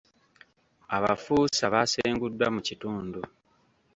Abafuusa 0.97 1.63
baasenguddwa 1.73 2.47
mu 2.55 2.61
kitundu. 2.67 3.19